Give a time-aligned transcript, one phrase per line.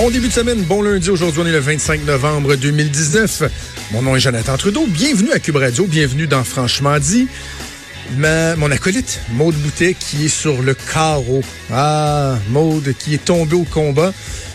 [0.00, 1.10] Bon début de semaine, bon lundi.
[1.10, 3.42] Aujourd'hui, on est le 25 novembre 2019.
[3.90, 4.86] Mon nom est Jonathan Trudeau.
[4.86, 5.86] Bienvenue à Cube Radio.
[5.86, 7.26] Bienvenue dans Franchement dit.
[8.16, 11.42] Ma, mon acolyte, Maude Boutet, qui est sur le carreau.
[11.72, 14.14] Ah, Maude, qui est tombée au combat.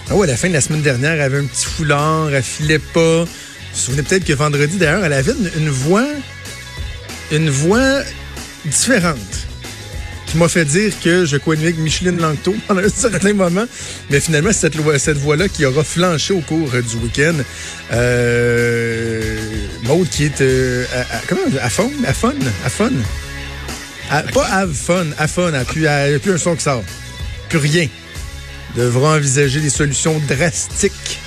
[0.09, 2.41] Ah ouais, à la fin de la semaine dernière, elle avait un petit foulard, elle
[2.41, 3.26] filait pas.
[3.26, 6.07] Vous vous souvenez peut-être que vendredi, d'ailleurs, elle avait une voix,
[7.34, 7.99] une voix
[8.63, 9.18] différente
[10.34, 13.66] qui m'a fait dire que je coignais avec Micheline Langto pendant un certain moment.
[14.10, 17.36] Mais finalement, c'est cette, cette voix-là qui aura flanché au cours du week-end.
[17.91, 19.38] Euh,
[19.84, 20.41] Maud qui est...
[20.41, 21.41] Euh, à, à, comment?
[21.62, 21.91] À fun?
[22.07, 22.34] À fun?
[24.10, 24.18] À?
[24.18, 25.52] À, pas have fun, à fun.
[25.76, 26.84] Il n'y a, plus un son qui sort.
[27.50, 27.88] Plus rien.
[28.76, 31.20] Devra envisager des solutions drastiques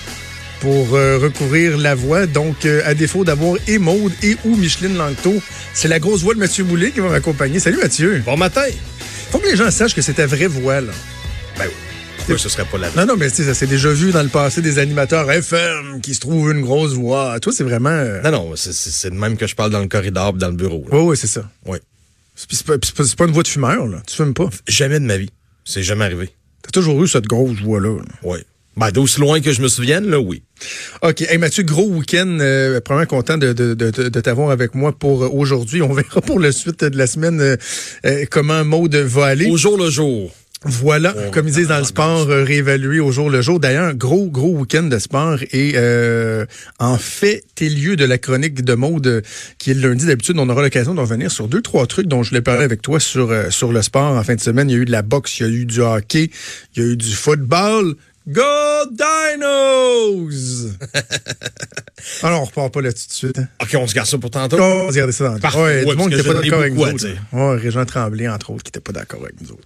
[0.59, 2.27] pour euh, recouvrir la voix.
[2.27, 5.41] Donc, euh, à défaut d'avoir et Maude et ou Micheline Langto,
[5.75, 7.61] c'est la grosse voix de Mathieu Boulay qui va m'accompagner.
[7.61, 8.21] Salut Mathieu.
[8.27, 8.67] Bon matin.
[9.37, 10.93] Faut que les gens sachent que c'est ta vraie voix, là.
[11.59, 11.75] Ben oui.
[12.17, 14.63] Pourquoi ce serait pas la Non, non, mais ça s'est déjà vu dans le passé
[14.63, 17.39] des animateurs FM qui se trouvent une grosse voix.
[17.39, 17.91] Toi, c'est vraiment.
[17.91, 18.23] Euh...
[18.23, 20.87] Non, non, c'est de même que je parle dans le corridor dans le bureau.
[20.91, 21.43] Oui, oui, c'est ça.
[21.67, 21.77] Oui.
[22.35, 24.03] C'est pas, pas, une voix de fumeur, là.
[24.07, 24.49] Tu fumes pas.
[24.67, 25.31] Jamais de ma vie.
[25.67, 26.31] C'est jamais arrivé.
[26.63, 27.95] T'as toujours eu cette grosse voix-là.
[27.99, 28.05] Là.
[28.23, 28.39] Oui.
[28.77, 30.43] Ben, d'aussi loin que je me souvienne, là, oui.
[31.03, 31.23] OK.
[31.23, 32.39] Hey, Mathieu, gros week-end.
[32.41, 35.81] Euh, vraiment content de, de, de, de t'avoir avec moi pour euh, aujourd'hui.
[35.81, 37.57] On verra pour la suite de la semaine euh,
[38.05, 39.47] euh, comment Maude va aller.
[39.47, 40.31] Au jour le jour.
[40.69, 43.61] Voilà, oh, comme ils disent dans le sport, euh, réévalué au jour le jour.
[43.61, 45.39] D'ailleurs, gros, gros week-end de sport.
[45.53, 46.45] Et euh,
[46.79, 49.23] en fait, tes lieux de la chronique de mode
[49.59, 50.07] qui est le lundi.
[50.07, 52.83] D'habitude, on aura l'occasion de revenir sur deux, trois trucs dont je voulais parler avec
[52.83, 54.17] toi sur, euh, sur le sport.
[54.17, 55.67] En fin de semaine, il y a eu de la boxe, il y a eu
[55.67, 56.31] du hockey,
[56.75, 57.95] il y a eu du football.
[58.29, 58.43] Go
[58.91, 60.73] Dinos!
[62.23, 63.39] Alors, on repart pas là-dessus tout de suite.
[63.39, 63.49] Hein?
[63.63, 64.57] OK, on se garde ça pour tantôt.
[64.61, 65.59] On va se garder ça dans Parfait.
[65.59, 67.07] Ouais, Ouais, du monde qui n'était pas d'accord avec nous autres.
[67.33, 69.63] Ouais, Régent Tremblay, entre autres, qui n'était pas d'accord avec nous autres.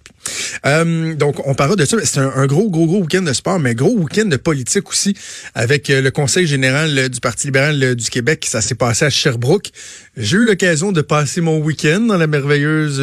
[0.65, 1.97] Euh, donc, on parlera de ça.
[2.03, 5.15] C'est un, un gros, gros, gros week-end de sport, mais gros week-end de politique aussi,
[5.55, 8.45] avec euh, le Conseil général euh, du Parti libéral du Québec.
[8.47, 9.69] Ça s'est passé à Sherbrooke.
[10.17, 12.99] J'ai eu l'occasion de passer mon week-end dans la merveilleuse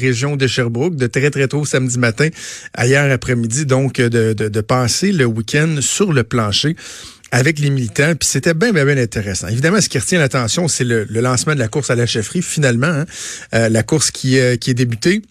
[0.00, 2.28] région de Sherbrooke, de très, très tôt samedi matin
[2.74, 6.76] à hier après-midi, donc de, de, de passer le week-end sur le plancher
[7.32, 9.48] avec les militants, puis c'était bien, bien, bien intéressant.
[9.48, 12.86] Évidemment, ce qui retient l'attention, c'est le, lancement de la course à la chefferie, finalement,
[12.86, 13.06] hein,
[13.54, 15.22] euh, la course qui, euh, qui est débutée.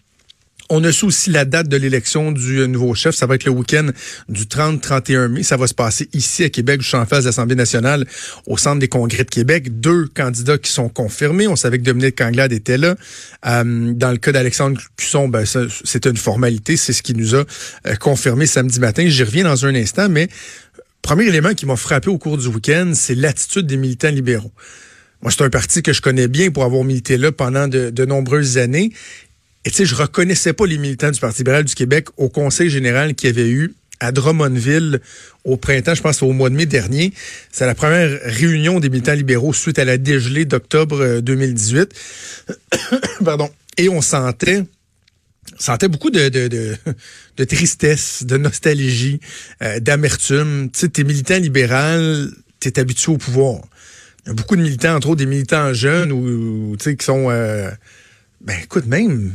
[0.73, 3.13] On a aussi la date de l'élection du euh, nouveau chef.
[3.13, 3.87] Ça va être le week-end
[4.29, 5.43] du 30-31 mai.
[5.43, 8.07] Ça va se passer ici à Québec, je suis en face de l'Assemblée nationale,
[8.47, 9.81] au Centre des congrès de Québec.
[9.81, 11.45] Deux candidats qui sont confirmés.
[11.49, 12.95] On savait que Dominique Anglade était là.
[13.45, 16.77] Euh, dans le cas d'Alexandre Cusson, ben, une formalité.
[16.77, 17.43] C'est ce qui nous a
[17.87, 19.03] euh, confirmé samedi matin.
[19.07, 20.29] J'y reviens dans un instant, mais
[21.01, 24.53] premier élément qui m'a frappé au cours du week-end, c'est l'attitude des militants libéraux.
[25.21, 28.57] Moi, c'est un parti que je connais bien pour avoir milité là pendant de nombreuses
[28.57, 28.91] années.
[29.65, 32.69] Et tu sais, je reconnaissais pas les militants du Parti libéral du Québec au Conseil
[32.69, 34.99] général qu'il y avait eu à Drummondville
[35.45, 37.13] au printemps, je pense au mois de mai dernier.
[37.51, 41.93] C'est la première réunion des militants libéraux suite à la dégelée d'octobre euh, 2018.
[43.23, 43.49] Pardon.
[43.77, 44.63] Et on sentait
[45.57, 46.47] sentait beaucoup de, de,
[47.37, 49.19] de, tristesse, de nostalgie,
[49.61, 50.69] euh, d'amertume.
[50.71, 53.61] Tu sais, t'es militant libéral, t'es habitué au pouvoir.
[54.25, 57.05] Il y a beaucoup de militants, entre autres des militants jeunes ou, tu sais, qui
[57.05, 57.29] sont...
[57.29, 57.69] Euh,
[58.41, 59.31] ben écoute, même...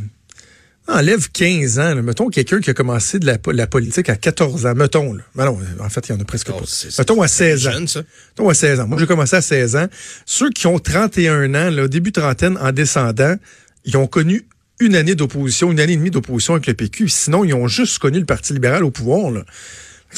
[0.88, 1.94] Enlève 15 ans.
[1.94, 2.02] Là.
[2.02, 4.74] Mettons quelqu'un qui a commencé de la, la, politique à 14 ans.
[4.74, 5.12] Mettons.
[5.14, 5.22] Là.
[5.34, 6.64] Ben non, en fait, il y en a presque Oh, pas.
[6.98, 7.70] Mettons à c'est 16 ans.
[7.72, 8.00] jeune, ça.
[8.30, 8.86] Mettons à 16 ans.
[8.86, 9.86] Moi, j'ai commencé à 16 ans.
[10.24, 13.34] Ceux qui ont 31 ans, là, début trentaine, en descendant,
[13.84, 14.46] ils ont connu
[14.78, 17.08] une année d'opposition, une année et demie d'opposition avec le PQ.
[17.08, 19.30] Sinon, ils ont juste connu le Parti libéral au pouvoir.
[19.30, 19.44] Là.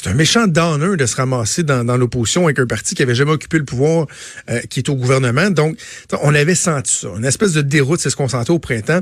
[0.01, 3.33] C'est un méchant downer de se ramasser dans, l'opposition avec un parti qui avait jamais
[3.33, 4.07] occupé le pouvoir,
[4.49, 5.51] euh, qui est au gouvernement.
[5.51, 5.77] Donc,
[6.23, 7.09] on avait senti ça.
[7.17, 9.01] Une espèce de déroute, c'est ce qu'on sentait au printemps.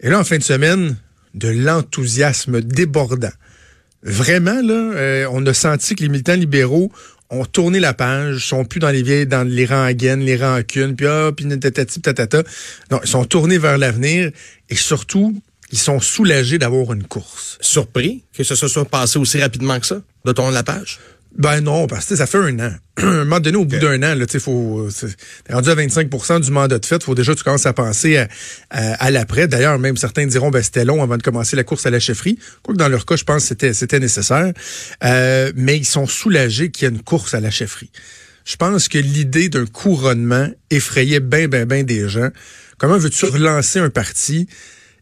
[0.00, 0.96] Et là, en fin de semaine,
[1.34, 3.32] de l'enthousiasme débordant.
[4.04, 6.92] Vraiment, là, euh, on a senti que les militants libéraux
[7.30, 10.36] ont tourné la page, sont plus dans les vieilles, dans les rangs à gaine, les
[10.36, 12.44] rancunes, puis ah, puis tatati, tatata.
[12.92, 14.30] Non, ils sont tournés vers l'avenir
[14.70, 15.36] et surtout,
[15.70, 17.58] ils sont soulagés d'avoir une course.
[17.60, 21.00] Surpris que ce se soit passé aussi rapidement que ça, de tourner la page?
[21.36, 22.72] Ben non, parce que ça fait un an.
[22.96, 24.88] à un moment donné, au bout d'un an, là, faut,
[25.44, 27.02] t'es rendu à 25 du mandat de fait.
[27.02, 28.28] faut déjà que tu commences à penser à,
[28.70, 29.46] à, à l'après.
[29.46, 32.38] D'ailleurs, même certains diront, ben, c'était long avant de commencer la course à la chefferie.
[32.62, 34.52] Quoique dans leur cas, je pense que c'était, c'était nécessaire.
[35.04, 37.90] Euh, mais ils sont soulagés qu'il y ait une course à la chefferie.
[38.44, 42.30] Je pense que l'idée d'un couronnement effrayait bien, bien, bien des gens.
[42.78, 44.48] Comment veux-tu relancer un parti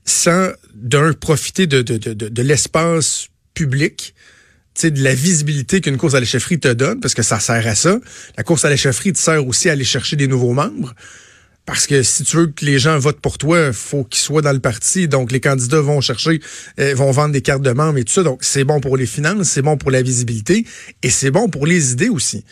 [0.04, 4.14] sans, d'un, profiter de, de, de, de, de l'espace public,
[4.84, 7.74] de la visibilité qu'une course à la chefferie te donne, parce que ça sert à
[7.74, 7.98] ça.
[8.36, 10.94] La course à la chefferie te sert aussi à aller chercher des nouveaux membres.
[11.66, 14.52] Parce que si tu veux que les gens votent pour toi, faut qu'ils soient dans
[14.52, 15.08] le parti.
[15.08, 16.40] Donc, les candidats vont chercher,
[16.78, 18.22] euh, vont vendre des cartes de membres et tout ça.
[18.22, 20.64] Donc, c'est bon pour les finances, c'est bon pour la visibilité
[21.02, 22.44] et c'est bon pour les idées aussi.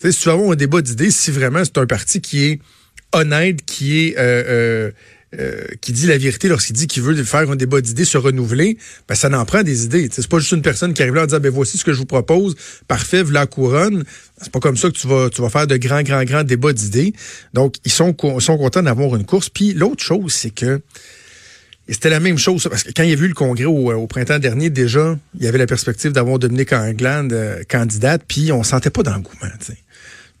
[0.00, 2.44] Tu sais, si tu veux avoir un débat d'idées, si vraiment c'est un parti qui
[2.44, 2.60] est
[3.12, 4.90] honnête, qui est euh, euh,
[5.34, 8.78] euh, qui dit la vérité lorsqu'il dit qu'il veut faire un débat d'idées, se renouveler,
[9.08, 10.08] ben ça n'en prend des idées.
[10.12, 11.98] C'est pas juste une personne qui arrive là en disant ben voici ce que je
[11.98, 12.54] vous propose,
[12.86, 14.04] parfait, voilà la couronne.
[14.40, 16.72] C'est pas comme ça que tu vas tu vas faire de grands grands grands débats
[16.72, 17.12] d'idées.
[17.54, 19.50] Donc ils sont sont contents d'avoir une course.
[19.50, 20.80] Puis l'autre chose c'est que
[21.88, 24.06] c'était la même chose, parce que quand il y a eu le congrès au, au
[24.06, 28.64] printemps dernier, déjà, il y avait la perspective d'avoir Dominique Anglade euh, candidate, puis on
[28.64, 29.52] sentait pas d'engouement.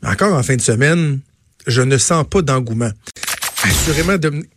[0.02, 1.20] Encore en fin de semaine,
[1.66, 2.90] je ne sens pas d'engouement.
[3.62, 4.50] Assurément, Dominique...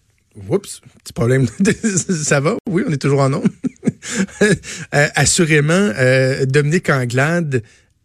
[0.48, 1.48] Oups, petit problème.
[2.24, 2.56] Ça va?
[2.70, 3.48] Oui, on est toujours en nombre.
[4.92, 7.64] assurément, euh, Dominique Anglade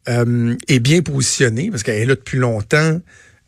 [0.09, 3.01] euh, est bien positionnée parce qu'elle est là depuis longtemps.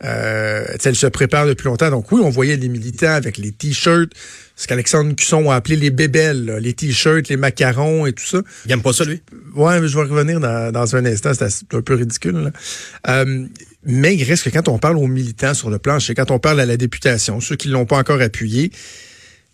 [0.04, 1.90] Euh, elle se prépare depuis longtemps.
[1.90, 4.12] Donc oui, on voyait les militants avec les t-shirts,
[4.54, 8.42] ce qu'Alexandre Cusson a appelé les bébelles, là, les t-shirts, les macarons et tout ça.
[8.66, 9.22] Il aime pas ça, lui?
[9.54, 12.36] Ouais, mais je vais revenir dans, dans un instant, c'est un peu ridicule.
[12.36, 12.50] là.
[13.08, 13.46] Euh,
[13.84, 16.60] mais il reste que quand on parle aux militants sur le plancher, quand on parle
[16.60, 18.72] à la députation, ceux qui l'ont pas encore appuyé,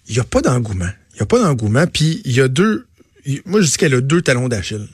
[0.09, 0.91] il n'y a pas d'engouement.
[1.13, 1.87] Il n'y a pas d'engouement.
[1.87, 2.87] Puis il y a deux.
[3.45, 4.89] Moi, je dis qu'elle a deux talons d'Achille.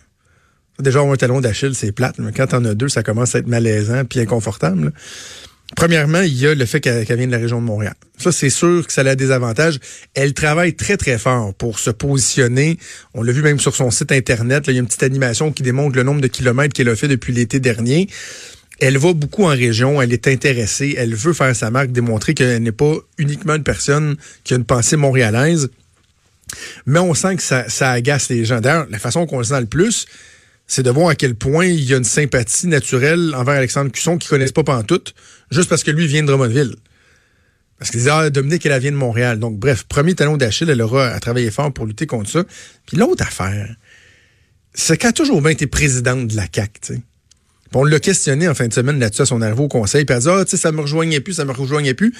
[0.80, 3.48] Déjà, un talon d'Achille, c'est plate, mais quand t'en as deux, ça commence à être
[3.48, 4.92] malaisant puis inconfortable.
[5.76, 7.94] Premièrement, il y a le fait qu'elle vient de la région de Montréal.
[8.16, 9.78] Ça, c'est sûr que ça a des avantages.
[10.14, 12.78] Elle travaille très, très fort pour se positionner.
[13.12, 14.64] On l'a vu même sur son site Internet.
[14.68, 17.08] il y a une petite animation qui démontre le nombre de kilomètres qu'elle a fait
[17.08, 18.08] depuis l'été dernier.
[18.80, 22.62] Elle va beaucoup en région, elle est intéressée, elle veut faire sa marque, démontrer qu'elle
[22.62, 25.68] n'est pas uniquement une personne qui a une pensée montréalaise.
[26.86, 28.60] Mais on sent que ça, ça agace les gens.
[28.60, 30.06] D'ailleurs, la façon qu'on le sent le plus,
[30.68, 34.18] c'est de voir à quel point il y a une sympathie naturelle envers Alexandre Cusson
[34.18, 35.14] qui connaissent pas pantoute,
[35.50, 36.76] juste parce que lui vient de Drummondville.
[37.78, 39.38] Parce qu'ils disent, ah, Dominique, elle vient de Montréal.
[39.38, 42.44] Donc, bref, premier talon d'Achille, elle aura à travailler fort pour lutter contre ça.
[42.86, 43.74] Puis l'autre affaire,
[44.74, 47.00] c'est qu'elle a toujours bien été présidente de la CAQ,
[47.74, 50.04] on l'a questionné en fin de semaine là-dessus à son arrivée au conseil.
[50.04, 52.14] Puis elle dit, ah, tu sais, ça me rejoignait plus, ça me rejoignait plus.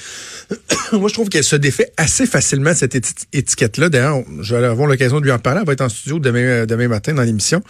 [0.93, 3.89] Moi, je trouve qu'elle se défait assez facilement cette éti- étiquette-là.
[3.89, 5.61] D'ailleurs, je vais avoir l'occasion de lui en parler.
[5.61, 7.63] Elle va être en studio demain, euh, demain matin dans l'émission.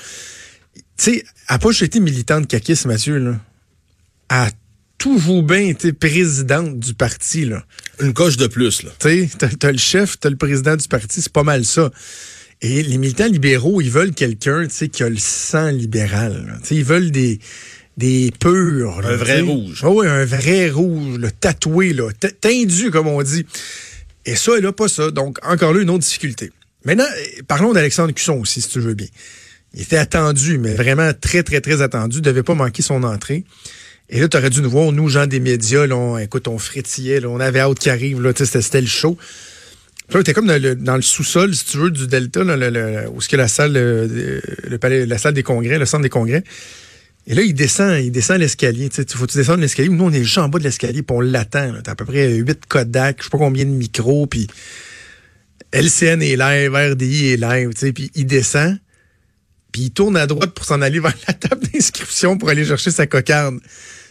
[0.99, 3.41] Tu sais, elle n'a pas été militante caquiste, Mathieu, là.
[4.31, 4.51] Elle a
[4.99, 7.65] toujours bien été présidente du parti, là.
[8.01, 8.91] Une coche de plus, là.
[8.99, 11.91] Tu sais, t'as, le chef, t'as le président du parti, c'est pas mal ça.
[12.61, 16.59] Et les militants libéraux, ils veulent quelqu'un, tu sais, qui a le sang libéral.
[16.63, 17.39] Tu sais, ils veulent des
[17.97, 19.03] des purs.
[19.03, 19.81] là, Un vrai rouge.
[19.83, 22.09] Ah oui, un vrai rouge, le tatoué, là,
[22.41, 23.45] tendu, comme on dit.
[24.25, 25.11] Et ça, elle a pas ça.
[25.11, 26.53] Donc, encore là, une autre difficulté.
[26.85, 29.09] Maintenant, eh, parlons d'Alexandre Cusson aussi, si tu veux bien.
[29.75, 32.21] Il était attendu, mais vraiment très, très, très attendu.
[32.21, 33.45] devait pas manquer son entrée.
[34.11, 37.25] Et là, tu aurais dû nous voir, nous, gens des médias, on, écoute, on frétillait,
[37.27, 39.19] on avait hâte qu'il arrive, c'était, le show.
[40.09, 43.29] Puis là, comme dans le, dans le sous-sol, si tu veux, du Delta, où est-ce
[43.29, 46.43] que la salle, euh, le palais, la salle des congrès, le centre des congrès.
[47.27, 48.89] Et là, il descend, il descend l'escalier.
[48.89, 49.91] Tu faut que tu descendes l'escalier.
[49.91, 51.75] Nous, on est juste en bas de l'escalier, puis on l'attend.
[51.85, 54.47] T'as à peu près 8 Kodak, je sais pas combien de micros, puis
[55.73, 58.79] LCN est live, RDI est live, tu sais, puis il descend,
[59.79, 63.07] il tourne à droite pour s'en aller vers la table d'inscription pour aller chercher sa
[63.07, 63.59] cocarde.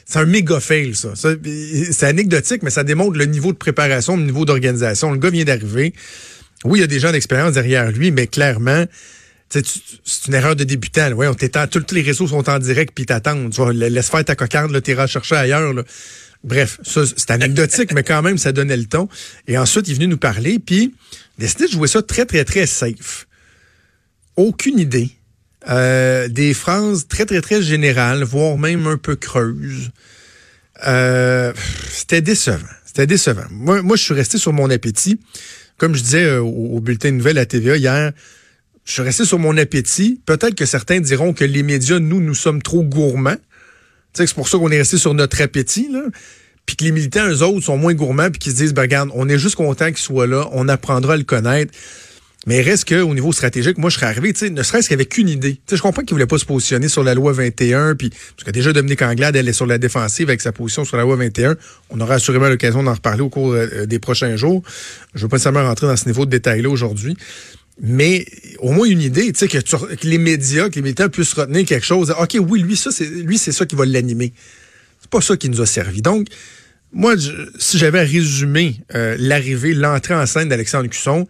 [0.05, 1.13] C'est un méga fail, ça.
[1.15, 5.11] C'est anecdotique, mais ça démontre le niveau de préparation, le niveau d'organisation.
[5.11, 5.93] Le gars vient d'arriver.
[6.63, 8.85] Oui, il y a des gens d'expérience derrière lui, mais clairement,
[9.49, 9.65] c'est
[10.27, 11.11] une erreur de débutant.
[11.11, 13.53] Ouais, on tous les réseaux sont en direct puis t'attendent.
[13.73, 15.73] Laisse faire ta cocarde, t'iras chercher ailleurs.
[16.43, 19.09] Bref, c'est anecdotique, mais quand même, ça donnait le ton.
[19.47, 20.95] Et ensuite, il est venu nous parler, puis
[21.37, 23.27] décidé de jouer ça très, très, très safe.
[24.37, 25.09] Aucune idée.
[25.69, 29.91] Euh, des phrases très, très, très générales, voire même un peu creuses.
[30.85, 31.53] Euh,
[31.89, 32.65] c'était décevant.
[32.85, 33.45] C'était décevant.
[33.51, 35.19] Moi, je suis resté sur mon appétit.
[35.77, 38.11] Comme je disais euh, au, bulletin de nouvelles à TVA hier,
[38.85, 40.21] je suis resté sur mon appétit.
[40.25, 43.37] Peut-être que certains diront que les médias, nous, nous sommes trop gourmands.
[44.13, 46.01] C'est pour ça qu'on est resté sur notre appétit, là.
[46.65, 49.09] Puis que les militants, eux autres, sont moins gourmands, puis qu'ils se disent, ben, regarde,
[49.13, 51.71] on est juste content qu'il soit là, on apprendra à le connaître.
[52.47, 55.55] Mais reste qu'au niveau stratégique, moi, je serais arrivé, ne serait-ce qu'avec une idée.
[55.55, 58.45] Tu sais, je comprends qu'il voulait pas se positionner sur la loi 21, puis parce
[58.45, 61.17] que déjà Dominique Anglade, elle est sur la défensive avec sa position sur la loi
[61.17, 61.57] 21.
[61.89, 64.63] On aura assurément l'occasion d'en reparler au cours euh, des prochains jours.
[65.13, 67.17] Je veux pas nécessairement rentrer dans ce niveau de détail-là aujourd'hui.
[67.81, 68.25] Mais
[68.59, 71.85] au moins une idée, tu sais, que, les médias, que les médias puissent retenir quelque
[71.85, 72.15] chose.
[72.17, 74.31] OK, oui, lui, ça, c'est lui, c'est ça qui va l'animer.
[75.01, 76.01] C'est pas ça qui nous a servi.
[76.01, 76.27] Donc,
[76.93, 77.15] moi,
[77.59, 81.27] si j'avais à résumer euh, l'arrivée, l'entrée en scène d'Alexandre Cusson,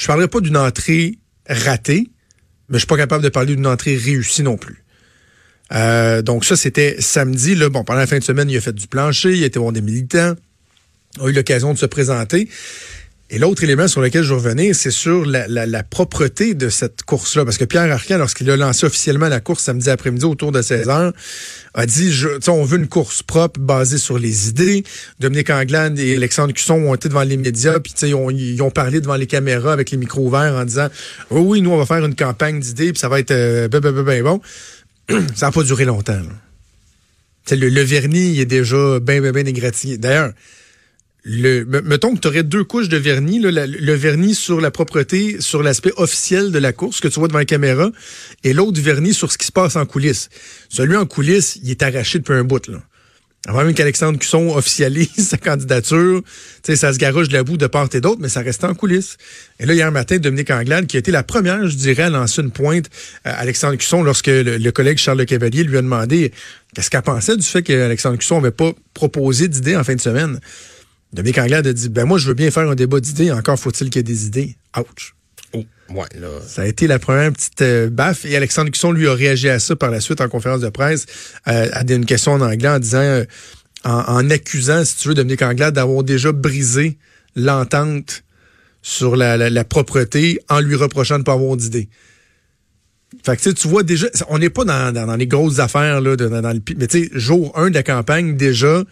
[0.00, 2.10] je parlerais pas d'une entrée ratée,
[2.70, 4.82] mais je suis pas capable de parler d'une entrée réussie non plus.
[5.72, 7.54] Euh, donc ça, c'était samedi.
[7.54, 9.58] Là, bon, pendant la fin de semaine, il a fait du plancher, il a été
[9.58, 10.34] voir des militants,
[11.20, 12.48] a eu l'occasion de se présenter.
[13.32, 16.68] Et l'autre élément sur lequel je veux revenir, c'est sur la, la- la propreté de
[16.68, 17.44] cette course-là.
[17.44, 20.88] Parce que Pierre Arcan, lorsqu'il a lancé officiellement la course samedi après-midi autour de 16
[20.88, 21.12] heures,
[21.74, 24.82] a dit, je, on veut une course propre basée sur les idées.
[25.20, 28.70] Dominique Anglade et Alexandre Cusson ont été devant les médias, puis ils ont, ils ont
[28.72, 30.88] parlé devant les caméras avec les micros ouverts en disant,
[31.30, 33.78] oh oui, nous, on va faire une campagne d'idées, puis ça va être euh, ben,
[33.78, 34.40] ben, ben, ben bon.
[35.36, 36.20] ça n'a pas duré longtemps.
[37.52, 39.98] Le, le vernis est déjà bien, bien, bien égratigné.
[39.98, 40.32] D'ailleurs,
[41.24, 45.40] le, me- mettons que tu aurais deux couches de vernis, le vernis sur la propreté,
[45.40, 47.90] sur l'aspect officiel de la course que tu vois devant la caméra,
[48.44, 50.28] et l'autre vernis sur ce qui se passe en coulisses.
[50.68, 52.66] Celui en coulisses, il est arraché depuis un bout.
[52.68, 52.78] Là.
[53.46, 56.20] Avant même qu'Alexandre Cusson officialise sa candidature,
[56.62, 59.16] ça se garoche de la boue de part et d'autre, mais ça restait en coulisses.
[59.58, 62.42] Et là, hier matin, Dominique Anglade, qui a été la première, je dirais, à lancer
[62.42, 62.86] une pointe
[63.24, 66.32] à Alexandre Cusson lorsque le, le collègue Charles Le Cavalier lui a demandé
[66.74, 70.38] qu'est-ce qu'elle pensait du fait qu'Alexandre Cusson n'avait pas proposé d'idée en fin de semaine.
[71.12, 73.90] Dominique Anglade a dit, ben moi, je veux bien faire un débat d'idées, encore faut-il
[73.90, 74.56] qu'il y ait des idées.
[74.76, 75.14] Ouch.
[75.52, 76.28] Oh, ouais, là.
[76.46, 78.24] Ça a été la première petite euh, baffe.
[78.24, 81.06] Et Alexandre Cusson, lui, a réagi à ça par la suite en conférence de presse,
[81.48, 83.24] euh, à une question en anglais en disant, euh,
[83.84, 86.96] en, en accusant, si tu veux, Dominique Anglade d'avoir déjà brisé
[87.34, 88.22] l'entente
[88.82, 91.88] sur la, la- la propreté en lui reprochant de ne pas avoir d'idée.
[93.24, 95.58] Fait que tu sais, tu vois déjà, on n'est pas dans, dans, dans les grosses
[95.58, 98.84] affaires, là, de- dans, dans le, mais tu sais, jour 1 de la campagne, déjà,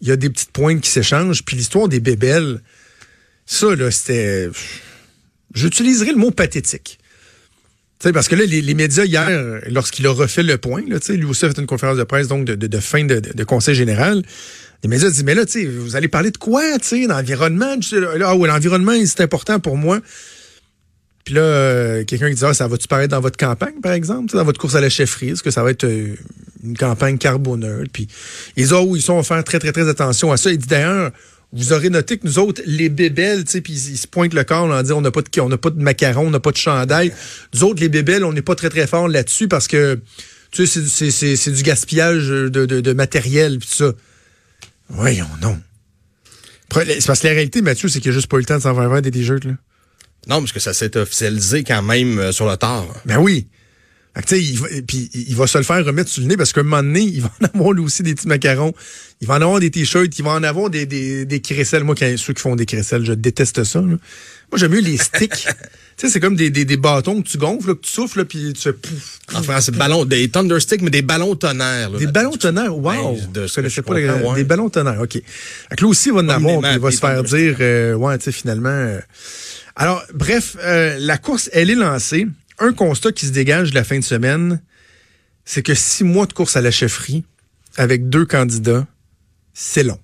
[0.00, 1.44] il y a des petites pointes qui s'échangent.
[1.44, 2.60] Puis l'histoire des bébelles,
[3.46, 4.48] ça, là, c'était...
[5.54, 6.98] J'utiliserai le mot pathétique.
[7.98, 11.24] Tu sais, parce que là, les, médias, hier, lorsqu'il a refait le point, là, lui
[11.24, 14.22] aussi a fait une conférence de presse donc de, fin de, conseil général.
[14.82, 17.76] Les médias disent, mais là, tu vous allez parler de quoi, d'environnement?
[18.24, 20.00] Ah oui, l'environnement, c'est important pour moi.
[21.24, 24.34] Puis là, euh, quelqu'un qui dit, ah, ça va-tu paraître dans votre campagne, par exemple,
[24.34, 25.30] dans votre course à la chefferie?
[25.30, 26.14] Est-ce que ça va être euh,
[26.62, 27.90] une campagne carboneutre?
[27.92, 28.08] Puis
[28.70, 30.50] ah oui, ils sont à faire très, très, très attention à ça.
[30.50, 31.10] Dit, d'ailleurs,
[31.52, 34.44] vous aurez noté que nous autres, les bébelles, tu sais, puis ils, se pointent le
[34.44, 36.52] corps en disant, on n'a pas de, on n'a pas de macarons, on n'a pas
[36.52, 37.12] de chandail.
[37.54, 39.98] Nous autres, les bébelles, on n'est pas très, très fort là-dessus parce que,
[40.52, 43.92] tu sais, c'est- c'est- c'est c'est du gaspillage de, de, de matériel, puis tout ça.
[44.88, 45.58] Voyons, non.
[46.72, 48.56] C'est parce que la réalité, Mathieu, c'est qu'il n'y a juste pas eu le temps
[48.56, 49.52] de s'en faire des t-shirts, là.
[50.28, 52.86] Non, parce que ça s'est officialisé quand même euh, sur le tard.
[53.06, 53.48] Ben oui.
[54.16, 56.60] Fait il va, puis il va se le faire remettre sur le nez parce qu'à
[56.60, 58.74] un moment donné, il va en avoir lui aussi des petits macarons.
[59.20, 61.84] Il va en avoir des t-shirts, il va en avoir des, des, des crécelles.
[61.84, 63.80] Moi, quand, ceux qui font des crécelles, je déteste ça.
[63.80, 63.86] là.
[63.86, 63.98] Moi,
[64.56, 65.30] j'aime mieux les sticks.
[65.46, 65.46] tu
[65.96, 68.24] sais, c'est comme des, des, des bâtons que tu gonfles, là, que tu souffles, là,
[68.24, 69.18] puis tu fais pouf.
[69.34, 71.92] En français, ballon, des thundersticks, mais des ballons tonnerres.
[71.92, 73.16] Des ballons tonnerres, wow!
[73.16, 74.34] Ben, de je connaissais je pas les- ouais.
[74.34, 75.12] Des ballons tonnerres, OK.
[75.12, 77.94] Fait que là aussi, il va en avoir, puis il va se faire dire, euh,
[77.94, 78.70] ouais, tu sais, finalement.
[78.70, 78.98] euh.
[79.76, 82.26] Alors, bref, euh, la course, elle est lancée.
[82.60, 84.62] Un constat qui se dégage de la fin de semaine,
[85.44, 87.24] c'est que six mois de course à la chefferie
[87.76, 88.86] avec deux candidats,
[89.54, 89.98] c'est long.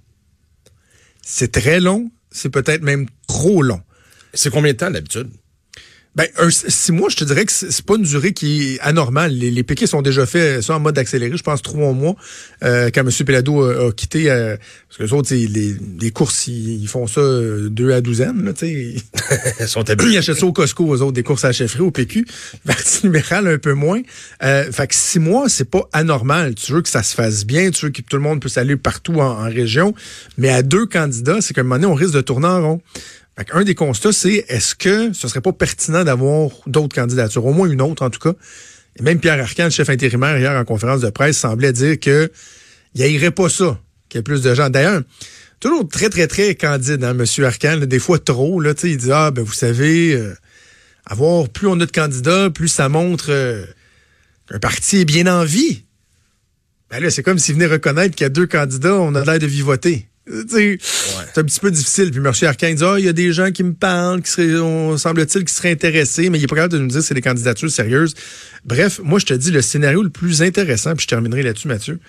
[1.22, 3.82] C'est très long, c'est peut-être même trop long.
[4.32, 5.30] C'est combien de temps d'habitude?
[6.16, 9.32] Ben, un, six mois, je te dirais que c'est pas une durée qui est anormale.
[9.32, 12.16] Les, les piquets sont déjà faits, ça en mode accéléré, je pense trois mois,
[12.64, 13.10] euh, quand M.
[13.26, 14.56] Pelado a, a quitté, euh,
[14.88, 18.44] parce que les autres, les, les courses, ils, ils font ça euh, deux à douzaine,
[18.46, 18.94] là, tu sais.
[19.60, 20.16] Ils sont Ils habitués.
[20.16, 22.26] achètent ça au Costco, aux autres, des courses à la chefferie, au PQ.
[22.66, 24.00] Parti libéral, un peu moins.
[24.42, 26.54] Euh, fait que six mois, c'est pas anormal.
[26.54, 28.76] Tu veux que ça se fasse bien, tu veux que tout le monde puisse aller
[28.76, 29.94] partout en, en région.
[30.38, 32.80] Mais à deux candidats, c'est qu'à un moment donné, on risque de tourner en rond.
[33.44, 37.68] Qu'un des constats, c'est est-ce que ce serait pas pertinent d'avoir d'autres candidatures, au moins
[37.68, 38.32] une autre en tout cas?
[38.98, 42.30] Et même Pierre Arcan, chef intérimaire, hier en conférence de presse, semblait dire que
[42.94, 43.78] il irait pas ça,
[44.08, 44.70] qu'il y ait plus de gens.
[44.70, 45.02] D'ailleurs,
[45.60, 47.44] toujours très, très, très candide, hein, M.
[47.44, 50.34] Arcan, des fois trop, là, il dit, ah, ben, vous savez, euh,
[51.04, 53.66] avoir plus on a de candidats, plus ça montre euh,
[54.48, 55.84] qu'un parti est bien en vie.
[56.90, 59.38] Ben là, c'est comme s'il venait reconnaître qu'il y a deux candidats, on a l'air
[59.38, 60.08] de vivoter.
[60.28, 62.10] C'est un petit peu difficile.
[62.10, 62.32] Puis M.
[62.42, 65.54] Arcan dit, ah, il y a des gens qui me parlent, qui seraient, semble-t-il, qui
[65.54, 68.14] seraient intéressés, mais il est pas capable de nous dire si c'est des candidatures sérieuses.
[68.64, 72.00] Bref, moi, je te dis, le scénario le plus intéressant, puis je terminerai là-dessus, Mathieu.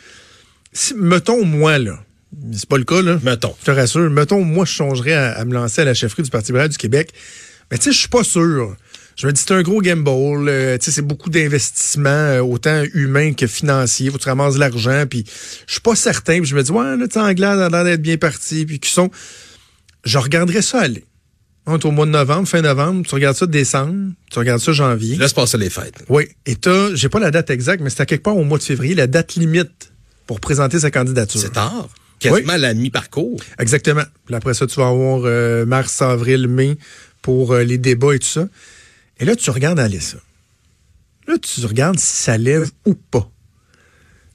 [0.73, 1.99] Si, mettons, moi, là,
[2.51, 3.19] c'est pas le cas, là.
[3.23, 3.55] Mettons.
[3.59, 6.29] Je te rassure, mettons, moi, je songerais à, à me lancer à la chefferie du
[6.29, 7.11] Parti libéral du Québec.
[7.71, 8.75] Mais tu sais, je suis pas sûr.
[9.17, 10.47] Je me dis, c'est un gros gamble.
[10.47, 14.11] Euh, tu sais, c'est beaucoup d'investissements, euh, autant humains que financiers.
[14.11, 15.05] Faut que tu ramasses l'argent.
[15.09, 15.25] Puis,
[15.65, 16.37] je suis pas certain.
[16.37, 18.65] Puis, je me dis, ouais, là, Anglade a l'air d'être bien parti.
[18.67, 19.09] Puis, qui sont.
[20.05, 21.03] Je regarderais ça aller.
[21.65, 23.05] On est au mois de novembre, fin novembre.
[23.07, 24.13] Tu regardes ça décembre.
[24.31, 25.17] Tu regardes ça janvier.
[25.17, 26.05] Laisse passer les fêtes.
[26.09, 26.27] Oui.
[26.45, 28.63] Et t'as, j'ai pas la date exacte, mais c'est à quelque part au mois de
[28.63, 29.91] février, la date limite
[30.27, 31.41] pour présenter sa candidature.
[31.41, 31.89] C'est tard.
[32.19, 33.41] Quasiment à la mi-parcours.
[33.59, 34.03] Exactement.
[34.25, 36.77] Puis après ça, tu vas avoir euh, mars, avril, mai
[37.21, 38.47] pour euh, les débats et tout ça.
[39.19, 40.17] Et là, tu regardes aller ça.
[41.27, 43.29] Là, tu regardes si ça lève ou pas.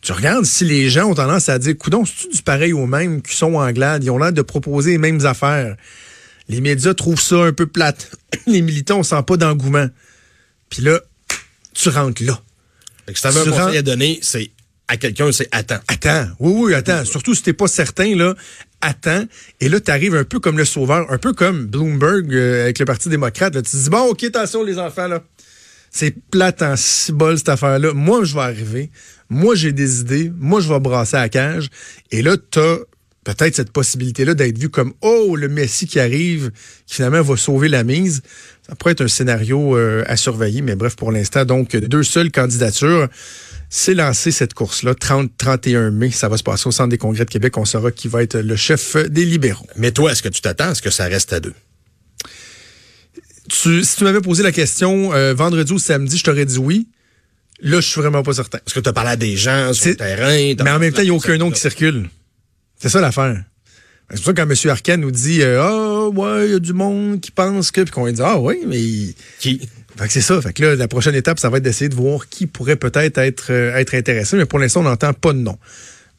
[0.02, 3.22] Tu regardes si les gens ont tendance à dire, coudon, c'est-tu du pareil aux mêmes
[3.22, 4.02] qui sont en glade?
[4.02, 5.76] Ils ont l'air de proposer les mêmes affaires.
[6.48, 8.10] Les médias trouvent ça un peu plate.
[8.46, 9.86] Les militants, on sent pas d'engouement.
[10.68, 11.00] Puis là,
[11.72, 12.40] tu rentres là.
[13.06, 14.50] Fait que si un Tu conseil à donner, c'est
[14.92, 15.80] à quelqu'un, c'est attends.
[15.88, 17.06] Attends, oui, oui, attends.
[17.06, 18.34] Surtout si t'es pas certain, là,
[18.82, 19.24] attends.
[19.60, 22.84] Et là, t'arrives un peu comme le sauveur, un peu comme Bloomberg euh, avec le
[22.84, 23.54] Parti démocrate.
[23.54, 23.62] Là.
[23.62, 25.22] Tu te dis, bon, OK, attention les enfants, là.
[25.90, 27.94] C'est plate en cibole, cette affaire-là.
[27.94, 28.90] Moi, je vais arriver.
[29.30, 30.30] Moi, j'ai des idées.
[30.38, 31.68] Moi, je vais brasser à la cage.
[32.10, 32.76] Et là, t'as
[33.24, 36.50] peut-être cette possibilité-là d'être vu comme, oh, le Messie qui arrive,
[36.86, 38.20] qui finalement va sauver la mise.
[38.68, 40.60] Ça pourrait être un scénario euh, à surveiller.
[40.60, 43.08] Mais bref, pour l'instant, donc, deux seules candidatures.
[43.74, 46.10] C'est lancé cette course-là, 30-31 mai.
[46.10, 47.56] Ça va se passer au Centre des congrès de Québec.
[47.56, 49.66] On saura qui va être le chef des libéraux.
[49.76, 51.54] Mais toi, est-ce que tu t'attends à ce que ça reste à deux?
[53.48, 56.86] Tu- si tu m'avais posé la question euh, vendredi ou samedi, je t'aurais dit oui.
[57.60, 58.58] Là, je suis vraiment pas certain.
[58.58, 60.54] Est-ce que tu as parlé à des gens sur le terrain?
[60.64, 62.10] Mais en même temps, il n'y a aucun nom qui circule.
[62.78, 63.42] C'est ça l'affaire.
[64.10, 64.70] C'est pour ça que quand M.
[64.70, 67.80] Arcand nous dit euh, Ah, ouais, il y a du monde qui pense que.
[67.80, 69.14] Puis qu'on lui dit Ah, oui, mais.
[69.38, 69.66] Qui?
[69.96, 70.40] Fait que c'est ça.
[70.40, 73.18] Fait que là, la prochaine étape, ça va être d'essayer de voir qui pourrait peut-être
[73.18, 74.36] être, euh, intéressé.
[74.36, 75.58] Mais pour l'instant, on n'entend pas de nom.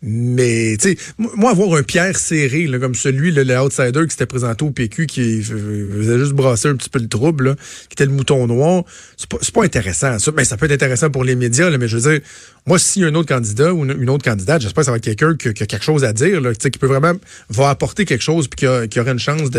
[0.06, 4.26] Mais, tu sais, moi, avoir un Pierre serré, comme celui, là, le outsider qui s'était
[4.26, 7.56] présenté au PQ, qui faisait juste brasser un petit peu le trouble,
[7.88, 8.84] qui était le mouton noir,
[9.16, 10.20] c'est pas, pas intéressant.
[10.20, 12.22] Ça, ben, ça peut être intéressant pour les médias, mais je veux dire,
[12.66, 14.98] moi, s'il y a un autre candidat ou une, autre candidate, j'espère que ça va
[14.98, 17.14] être quelqu'un qui, a- quelque chose à dire, là, qui peut vraiment,
[17.50, 19.50] va apporter quelque chose puis qui, a- qui aurait une chance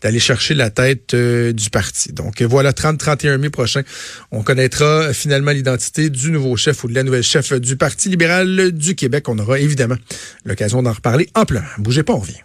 [0.00, 2.12] d'aller chercher la tête euh, du parti.
[2.12, 3.82] Donc, euh, voilà, 30-31 mai prochain,
[4.30, 8.08] on connaîtra euh, finalement l'identité du nouveau chef ou de la nouvelle chef du Parti
[8.08, 9.28] libéral du Québec.
[9.28, 9.96] On aura évidemment
[10.44, 11.60] l'occasion d'en reparler amplement.
[11.78, 12.40] Bougez pas, on revient.